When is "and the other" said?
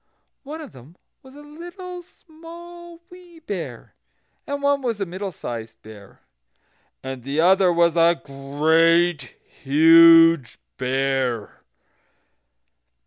7.03-7.71